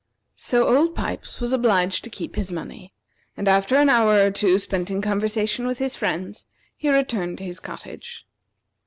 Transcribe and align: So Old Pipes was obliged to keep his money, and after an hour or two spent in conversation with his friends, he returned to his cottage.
So 0.37 0.67
Old 0.75 0.95
Pipes 0.95 1.39
was 1.39 1.53
obliged 1.53 2.03
to 2.03 2.09
keep 2.09 2.35
his 2.35 2.51
money, 2.51 2.91
and 3.37 3.47
after 3.47 3.75
an 3.75 3.87
hour 3.87 4.15
or 4.25 4.31
two 4.31 4.57
spent 4.57 4.89
in 4.89 4.99
conversation 4.99 5.67
with 5.67 5.77
his 5.77 5.95
friends, 5.95 6.47
he 6.75 6.89
returned 6.89 7.37
to 7.37 7.43
his 7.45 7.59
cottage. 7.59 8.25